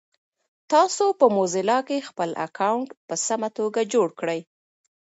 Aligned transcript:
تاسو 0.71 1.05
په 1.19 1.25
موزیلا 1.35 1.79
کې 1.87 2.07
خپل 2.09 2.29
اکاونټ 2.45 2.87
په 3.07 3.15
سمه 3.25 3.49
توګه 3.57 3.81
جوړ 3.93 4.07
کړی؟ 4.19 4.39